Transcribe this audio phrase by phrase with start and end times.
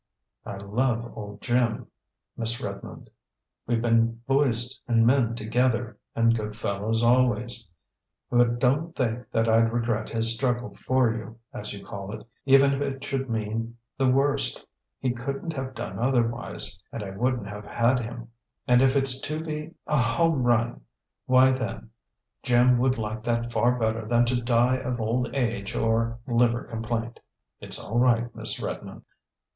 [0.47, 1.85] "I love old Jim,
[2.35, 3.11] Miss Redmond.
[3.67, 7.67] We've been boys and men together, and good fellows always.
[8.31, 12.73] But don't think that I'd regret his struggle for you, as you call it, even
[12.73, 14.65] if it should mean the worst.
[14.99, 18.29] He couldn't have done otherwise, and I wouldn't have had him.
[18.67, 20.81] And if it's to be a a home run
[21.27, 21.91] why, then,
[22.41, 27.19] Jim would like that far better than to die of old age or liver complaint.
[27.59, 29.03] It's all right, Miss Redmond."